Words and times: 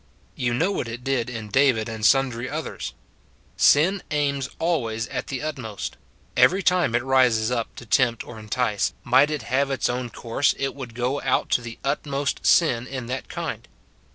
You 0.35 0.55
know 0.55 0.71
what 0.71 0.87
it 0.87 1.03
did 1.03 1.29
in 1.29 1.49
David 1.49 1.87
and 1.87 2.03
sundry 2.03 2.49
others. 2.49 2.95
Sin 3.55 4.01
aims 4.09 4.49
always 4.57 5.07
at 5.09 5.27
the 5.27 5.43
utmost; 5.43 5.95
every 6.35 6.63
time 6.63 6.95
it 6.95 7.03
rises 7.03 7.51
up 7.51 7.75
to 7.75 7.85
tempt 7.85 8.23
or 8.23 8.39
entice, 8.39 8.95
might 9.03 9.29
it 9.29 9.43
have 9.43 9.69
its 9.69 9.89
own 9.89 10.09
course, 10.09 10.55
it 10.57 10.73
would 10.73 10.95
go 10.95 11.21
out 11.21 11.51
to 11.51 11.61
the 11.61 11.77
utmost 11.83 12.47
sin 12.47 12.87
in 12.87 13.05
that 13.13 13.29
kind. 13.29 13.67